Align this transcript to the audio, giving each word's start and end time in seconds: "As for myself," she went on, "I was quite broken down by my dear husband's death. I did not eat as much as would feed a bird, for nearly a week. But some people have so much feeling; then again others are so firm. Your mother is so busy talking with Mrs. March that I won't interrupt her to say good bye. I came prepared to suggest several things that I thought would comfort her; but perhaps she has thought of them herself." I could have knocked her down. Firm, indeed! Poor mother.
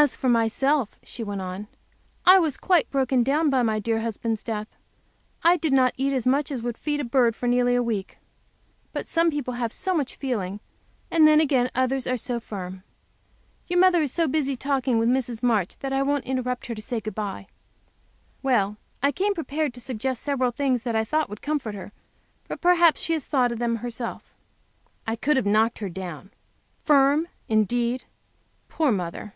"As 0.00 0.14
for 0.14 0.28
myself," 0.28 0.96
she 1.02 1.24
went 1.24 1.42
on, 1.42 1.66
"I 2.24 2.38
was 2.38 2.56
quite 2.56 2.88
broken 2.88 3.24
down 3.24 3.50
by 3.50 3.64
my 3.64 3.80
dear 3.80 4.00
husband's 4.00 4.44
death. 4.44 4.68
I 5.42 5.56
did 5.56 5.72
not 5.72 5.92
eat 5.96 6.12
as 6.12 6.24
much 6.24 6.52
as 6.52 6.62
would 6.62 6.78
feed 6.78 7.00
a 7.00 7.04
bird, 7.04 7.34
for 7.34 7.48
nearly 7.48 7.74
a 7.74 7.82
week. 7.82 8.16
But 8.92 9.08
some 9.08 9.28
people 9.28 9.54
have 9.54 9.72
so 9.72 9.94
much 9.94 10.14
feeling; 10.14 10.60
then 11.10 11.40
again 11.40 11.68
others 11.74 12.06
are 12.06 12.16
so 12.16 12.38
firm. 12.38 12.84
Your 13.66 13.80
mother 13.80 14.00
is 14.00 14.12
so 14.12 14.28
busy 14.28 14.54
talking 14.54 14.98
with 15.00 15.08
Mrs. 15.08 15.42
March 15.42 15.76
that 15.80 15.92
I 15.92 16.02
won't 16.02 16.24
interrupt 16.28 16.66
her 16.66 16.76
to 16.76 16.80
say 16.82 17.00
good 17.00 17.16
bye. 17.16 17.48
I 18.46 19.12
came 19.12 19.34
prepared 19.34 19.74
to 19.74 19.80
suggest 19.80 20.22
several 20.22 20.52
things 20.52 20.84
that 20.84 20.94
I 20.96 21.04
thought 21.04 21.28
would 21.28 21.42
comfort 21.42 21.74
her; 21.74 21.92
but 22.46 22.60
perhaps 22.62 23.00
she 23.00 23.14
has 23.14 23.24
thought 23.24 23.50
of 23.50 23.58
them 23.58 23.76
herself." 23.76 24.22
I 25.08 25.16
could 25.16 25.36
have 25.36 25.44
knocked 25.44 25.80
her 25.80 25.88
down. 25.90 26.30
Firm, 26.84 27.26
indeed! 27.48 28.04
Poor 28.68 28.92
mother. 28.92 29.34